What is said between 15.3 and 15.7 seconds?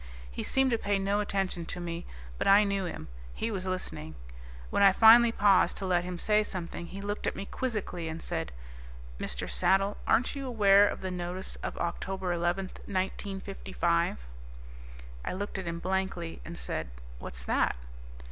looked at